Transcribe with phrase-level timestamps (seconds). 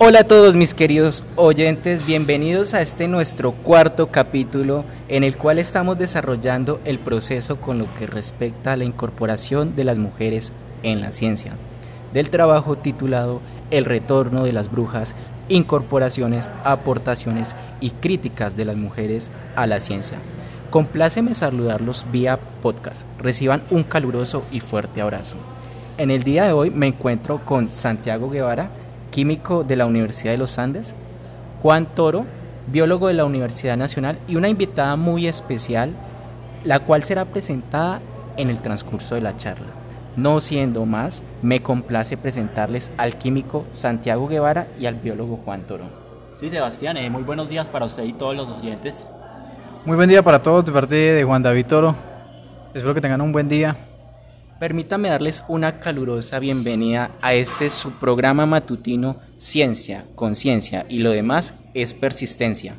[0.00, 5.58] Hola a todos mis queridos oyentes, bienvenidos a este nuestro cuarto capítulo en el cual
[5.58, 10.52] estamos desarrollando el proceso con lo que respecta a la incorporación de las mujeres
[10.84, 11.54] en la ciencia,
[12.14, 13.40] del trabajo titulado
[13.72, 15.16] El retorno de las brujas,
[15.48, 20.18] incorporaciones, aportaciones y críticas de las mujeres a la ciencia.
[20.70, 23.04] Compláceme saludarlos vía podcast.
[23.18, 25.38] Reciban un caluroso y fuerte abrazo.
[25.96, 28.70] En el día de hoy me encuentro con Santiago Guevara,
[29.10, 30.94] químico de la Universidad de los Andes,
[31.62, 32.24] Juan Toro,
[32.66, 35.92] biólogo de la Universidad Nacional y una invitada muy especial,
[36.64, 38.00] la cual será presentada
[38.36, 39.66] en el transcurso de la charla.
[40.16, 45.84] No siendo más, me complace presentarles al químico Santiago Guevara y al biólogo Juan Toro.
[46.34, 49.06] Sí, Sebastián, eh, muy buenos días para usted y todos los oyentes.
[49.84, 51.96] Muy buen día para todos de parte de Juan David Toro.
[52.74, 53.76] Espero que tengan un buen día.
[54.58, 61.54] Permítame darles una calurosa bienvenida a este su programa matutino Ciencia, Conciencia y lo demás
[61.74, 62.74] es persistencia.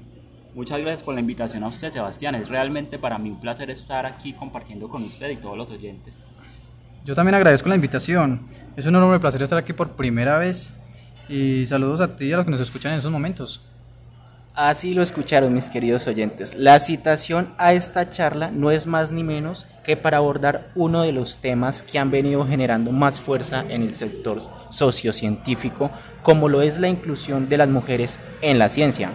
[0.54, 2.36] Muchas gracias por la invitación a usted, Sebastián.
[2.36, 6.28] Es realmente para mí un placer estar aquí compartiendo con usted y todos los oyentes.
[7.06, 8.42] Yo también agradezco la invitación.
[8.76, 10.74] Es un enorme placer estar aquí por primera vez
[11.30, 13.62] y saludos a ti y a los que nos escuchan en esos momentos.
[14.62, 16.54] Así lo escucharon mis queridos oyentes.
[16.54, 21.14] La citación a esta charla no es más ni menos que para abordar uno de
[21.14, 25.92] los temas que han venido generando más fuerza en el sector sociocientífico,
[26.24, 29.12] como lo es la inclusión de las mujeres en la ciencia.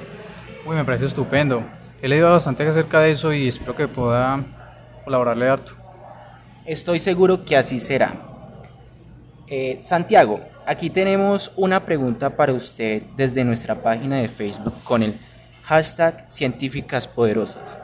[0.65, 1.63] Uy, me parece estupendo.
[2.01, 4.43] He leído bastante acerca de eso y espero que pueda
[5.05, 5.73] colaborarle harto.
[6.65, 8.15] Estoy seguro que así será.
[9.47, 15.13] Eh, Santiago, aquí tenemos una pregunta para usted desde nuestra página de Facebook con el
[15.65, 17.79] hashtag Científicas Poderosas.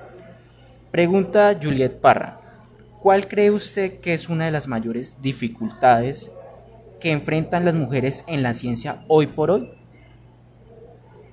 [0.91, 2.39] Pregunta Juliet Parra,
[3.00, 6.31] ¿cuál cree usted que es una de las mayores dificultades
[7.01, 9.70] que enfrentan las mujeres en la ciencia hoy por hoy?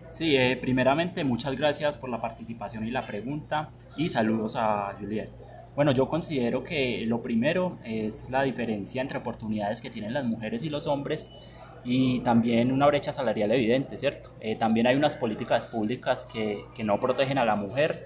[0.10, 5.30] Sí, eh, primeramente muchas gracias por la participación y la pregunta y saludos a Juliet.
[5.76, 10.64] Bueno, yo considero que lo primero es la diferencia entre oportunidades que tienen las mujeres
[10.64, 11.30] y los hombres
[11.84, 14.32] y también una brecha salarial evidente, ¿cierto?
[14.40, 18.06] Eh, también hay unas políticas públicas que, que, no protegen a la mujer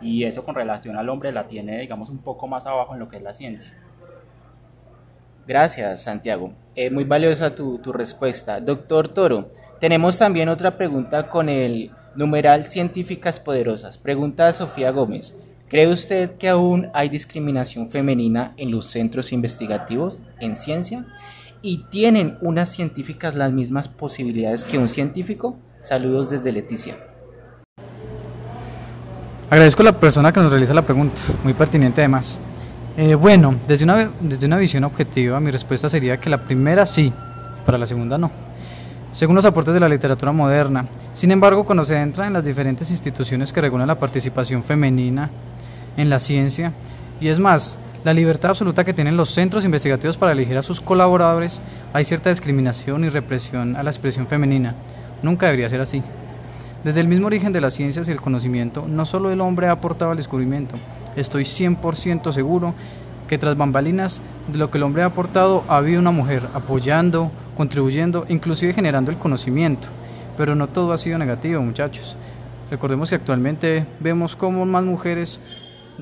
[0.00, 3.08] y eso con relación al hombre la tiene, digamos, un poco más abajo en lo
[3.08, 3.74] que es la ciencia.
[5.46, 6.52] Gracias, Santiago.
[6.74, 8.60] Eh, muy valiosa tu, tu respuesta.
[8.60, 9.50] Doctor Toro,
[9.80, 13.98] tenemos también otra pregunta con el numeral Científicas Poderosas.
[13.98, 15.34] Pregunta a Sofía Gómez.
[15.68, 21.06] ¿Cree usted que aún hay discriminación femenina en los centros investigativos en ciencia?
[21.62, 25.58] ¿Y tienen unas científicas las mismas posibilidades que un científico?
[25.82, 26.96] Saludos desde Leticia.
[29.50, 32.38] Agradezco a la persona que nos realiza la pregunta, muy pertinente además.
[32.96, 37.12] Eh, bueno, desde una, desde una visión objetiva, mi respuesta sería que la primera sí,
[37.66, 38.30] para la segunda no.
[39.12, 42.90] Según los aportes de la literatura moderna, sin embargo, cuando se entra en las diferentes
[42.90, 45.30] instituciones que regulan la participación femenina
[45.96, 46.72] en la ciencia,
[47.20, 50.80] y es más, la libertad absoluta que tienen los centros investigativos para elegir a sus
[50.80, 51.62] colaboradores,
[51.92, 54.74] hay cierta discriminación y represión a la expresión femenina.
[55.22, 56.02] Nunca debería ser así.
[56.82, 59.72] Desde el mismo origen de las ciencias y el conocimiento, no solo el hombre ha
[59.72, 60.76] aportado al descubrimiento,
[61.14, 62.74] estoy 100% seguro
[63.28, 67.30] que tras bambalinas de lo que el hombre ha aportado ha habido una mujer apoyando,
[67.54, 69.88] contribuyendo, inclusive generando el conocimiento.
[70.38, 72.16] Pero no todo ha sido negativo, muchachos.
[72.70, 75.38] Recordemos que actualmente vemos cómo más mujeres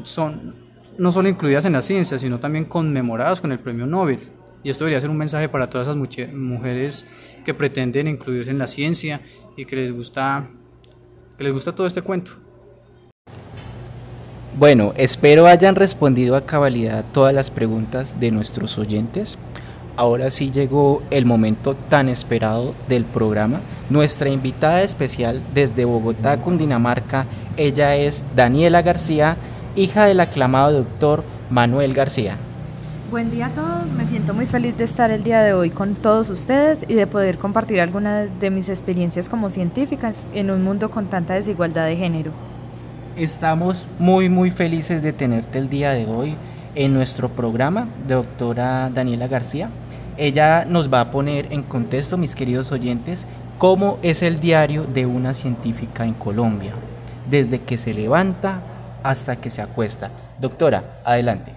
[0.05, 0.68] son
[0.99, 4.19] no solo incluidas en la ciencia, sino también conmemoradas con el premio Nobel.
[4.63, 5.97] Y esto debería ser un mensaje para todas esas
[6.33, 7.07] mujeres
[7.45, 9.21] que pretenden incluirse en la ciencia
[9.57, 10.51] y que les gusta,
[11.39, 12.33] que les gusta todo este cuento.
[14.59, 19.39] Bueno, espero hayan respondido a cabalidad todas las preguntas de nuestros oyentes.
[19.95, 23.61] Ahora sí llegó el momento tan esperado del programa.
[23.89, 27.27] Nuestra invitada especial desde Bogotá, Cundinamarca,
[27.57, 29.37] ella es Daniela García
[29.79, 32.37] hija del aclamado doctor Manuel García.
[33.11, 35.95] Buen día a todos, me siento muy feliz de estar el día de hoy con
[35.95, 40.91] todos ustedes y de poder compartir algunas de mis experiencias como científicas en un mundo
[40.91, 42.33] con tanta desigualdad de género.
[43.17, 46.35] Estamos muy muy felices de tenerte el día de hoy
[46.75, 49.71] en nuestro programa, doctora Daniela García.
[50.17, 53.27] Ella nos va a poner en contexto, mis queridos oyentes,
[53.57, 56.73] cómo es el diario de una científica en Colombia,
[57.31, 58.61] desde que se levanta
[59.03, 60.11] hasta que se acuesta.
[60.39, 61.53] Doctora, adelante.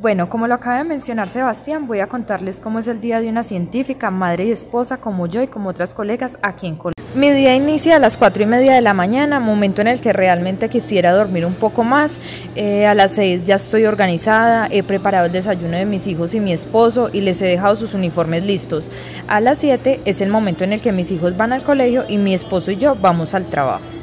[0.00, 3.28] Bueno, como lo acaba de mencionar Sebastián, voy a contarles cómo es el día de
[3.28, 6.94] una científica, madre y esposa como yo y como otras colegas aquí en Colombia.
[7.16, 10.12] Mi día inicia a las cuatro y media de la mañana, momento en el que
[10.12, 12.12] realmente quisiera dormir un poco más.
[12.54, 16.38] Eh, a las seis ya estoy organizada, he preparado el desayuno de mis hijos y
[16.38, 18.90] mi esposo y les he dejado sus uniformes listos.
[19.26, 22.18] A las siete es el momento en el que mis hijos van al colegio y
[22.18, 23.97] mi esposo y yo vamos al trabajo.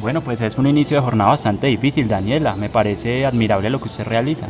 [0.00, 2.54] Bueno, pues es un inicio de jornada bastante difícil, Daniela.
[2.54, 4.46] Me parece admirable lo que usted realiza.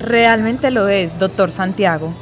[0.00, 2.12] Realmente lo es, doctor Santiago.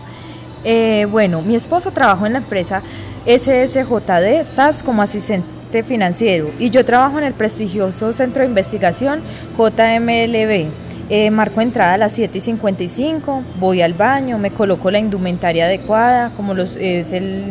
[0.65, 2.83] Eh, bueno, mi esposo trabajó en la empresa
[3.27, 9.23] SSJD SAS como asistente financiero y yo trabajo en el prestigioso centro de investigación
[9.57, 10.71] JMLB.
[11.15, 15.67] Eh, marco entrada a las 7 y 55, voy al baño, me coloco la indumentaria
[15.67, 16.79] adecuada, como los,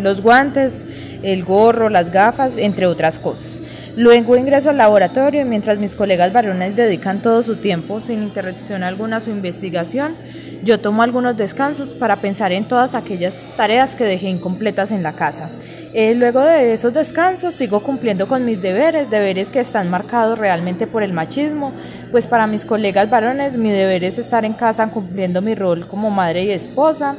[0.02, 0.84] los guantes,
[1.22, 3.62] el gorro, las gafas, entre otras cosas.
[3.96, 8.82] Luego ingreso al laboratorio y mientras mis colegas varones dedican todo su tiempo, sin interrupción
[8.82, 10.16] alguna, a su investigación,
[10.64, 15.14] yo tomo algunos descansos para pensar en todas aquellas tareas que dejé incompletas en la
[15.14, 15.52] casa.
[15.94, 20.88] Eh, luego de esos descansos sigo cumpliendo con mis deberes, deberes que están marcados realmente
[20.88, 21.74] por el machismo,
[22.12, 26.10] pues para mis colegas varones mi deber es estar en casa cumpliendo mi rol como
[26.10, 27.18] madre y esposa.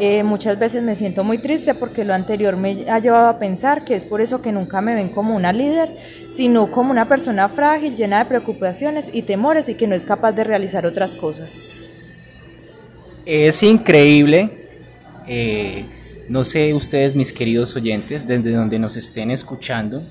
[0.00, 3.84] Eh, muchas veces me siento muy triste porque lo anterior me ha llevado a pensar
[3.84, 5.90] que es por eso que nunca me ven como una líder,
[6.32, 10.32] sino como una persona frágil, llena de preocupaciones y temores y que no es capaz
[10.32, 11.52] de realizar otras cosas.
[13.26, 14.50] Es increíble,
[15.26, 15.84] eh,
[16.28, 20.02] no sé ustedes mis queridos oyentes, desde donde nos estén escuchando,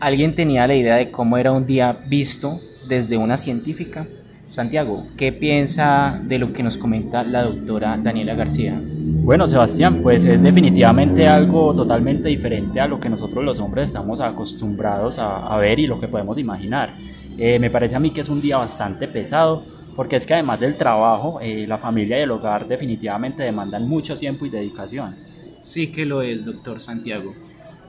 [0.00, 4.06] alguien tenía la idea de cómo era un día visto desde una científica.
[4.46, 8.80] Santiago, ¿qué piensa de lo que nos comenta la doctora Daniela García?
[8.82, 14.20] Bueno, Sebastián, pues es definitivamente algo totalmente diferente a lo que nosotros los hombres estamos
[14.20, 16.90] acostumbrados a, ver y lo que podemos imaginar.
[17.38, 19.64] Eh, me parece a mí que es un día bastante pesado,
[19.96, 24.18] porque es que además del trabajo, eh, la familia y el hogar definitivamente demandan mucho
[24.18, 25.23] tiempo y dedicación.
[25.64, 27.32] Sí que lo es, doctor Santiago.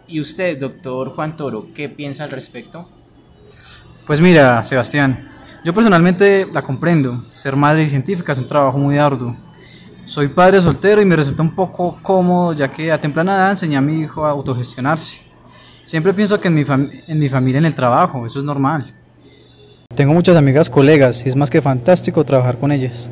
[0.08, 2.88] ¿Y usted, doctor Juan Toro, qué piensa al respecto?
[4.08, 5.30] Pues mira, Sebastián,
[5.66, 7.26] yo personalmente la comprendo.
[7.34, 9.36] Ser madre y científica es un trabajo muy arduo.
[10.06, 13.76] Soy padre soltero y me resulta un poco cómodo ya que a temprana edad enseñé
[13.76, 15.20] a mi hijo a autogestionarse.
[15.84, 16.64] Siempre pienso que en mi,
[17.08, 18.94] en mi familia en el trabajo, eso es normal.
[19.94, 23.10] Tengo muchas amigas colegas y es más que fantástico trabajar con ellas.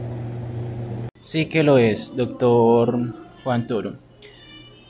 [1.19, 2.97] Sí que lo es, doctor
[3.43, 4.03] Juan Toro.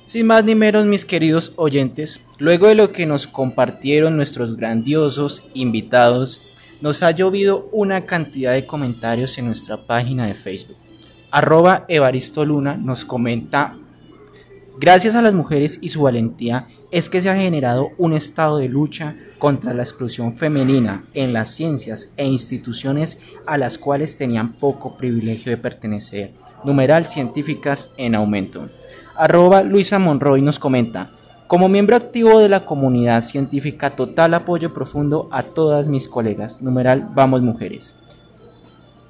[0.05, 5.44] Sin más ni menos, mis queridos oyentes, luego de lo que nos compartieron nuestros grandiosos
[5.53, 6.41] invitados,
[6.81, 10.75] nos ha llovido una cantidad de comentarios en nuestra página de Facebook.
[11.31, 13.77] Arroba Evaristo Luna nos comenta,
[14.77, 18.69] gracias a las mujeres y su valentía es que se ha generado un estado de
[18.69, 23.17] lucha contra la exclusión femenina en las ciencias e instituciones
[23.47, 26.33] a las cuales tenían poco privilegio de pertenecer.
[26.63, 28.69] Numeral científicas en aumento.
[29.15, 31.12] Arroba Luisa Monroy nos comenta,
[31.45, 36.63] como miembro activo de la comunidad científica, total apoyo profundo a todas mis colegas.
[36.63, 37.94] Numeral, vamos mujeres.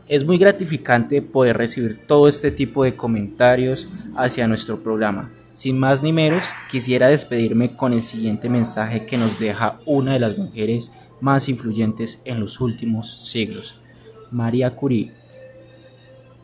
[0.09, 5.31] Es muy gratificante poder recibir todo este tipo de comentarios hacia nuestro programa.
[5.53, 10.19] Sin más ni menos, quisiera despedirme con el siguiente mensaje que nos deja una de
[10.19, 10.91] las mujeres
[11.21, 13.79] más influyentes en los últimos siglos,
[14.31, 15.13] María Curie.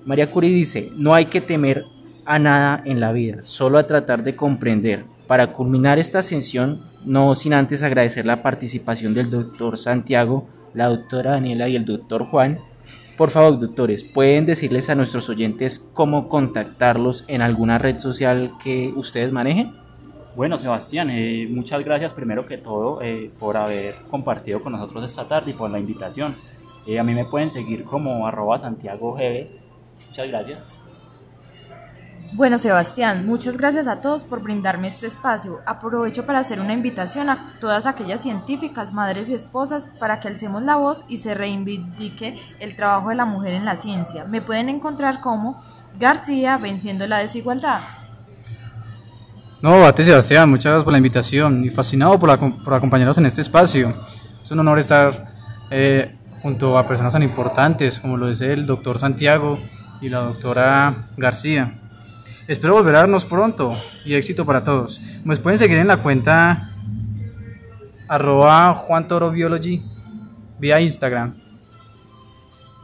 [0.06, 1.84] María Curie dice, no hay que temer
[2.30, 7.34] a nada en la vida, solo a tratar de comprender, para culminar esta ascensión, no
[7.34, 12.60] sin antes agradecer la participación del doctor Santiago, la doctora Daniela y el doctor Juan.
[13.18, 18.94] Por favor, doctores, ¿pueden decirles a nuestros oyentes cómo contactarlos en alguna red social que
[18.96, 19.74] ustedes manejen?
[20.36, 25.28] Bueno, Sebastián, eh, muchas gracias primero que todo eh, por haber compartido con nosotros esta
[25.28, 26.36] tarde y por la invitación.
[26.86, 29.18] Eh, a mí me pueden seguir como arroba Santiago
[30.08, 30.79] Muchas gracias.
[32.32, 35.62] Bueno, Sebastián, muchas gracias a todos por brindarme este espacio.
[35.66, 40.62] Aprovecho para hacer una invitación a todas aquellas científicas, madres y esposas para que alcemos
[40.62, 44.26] la voz y se reivindique el trabajo de la mujer en la ciencia.
[44.26, 45.60] Me pueden encontrar como
[46.00, 47.82] García venciendo la desigualdad.
[49.64, 53.42] No, a ti Sebastián, muchas gracias por la invitación y fascinado por, acompañarnos en este
[53.42, 53.96] espacio.
[54.44, 55.34] Es un honor estar
[55.72, 59.58] eh, junto a personas tan importantes como lo es el doctor Santiago
[60.00, 61.79] y la doctora García.
[62.50, 65.00] Espero volver a vernos pronto y éxito para todos.
[65.24, 66.72] Me pueden seguir en la cuenta
[68.08, 69.84] arroba Juan Toro Biology
[70.58, 71.36] vía Instagram.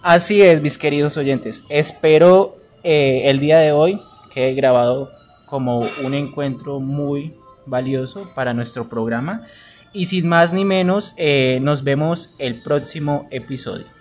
[0.04, 1.64] Así es, mis queridos oyentes.
[1.68, 4.00] Espero eh, el día de hoy
[4.32, 5.10] que he grabado
[5.48, 7.34] como un encuentro muy
[7.66, 9.48] valioso para nuestro programa
[9.94, 13.95] y sin más ni menos, eh, nos vemos el próximo episodio.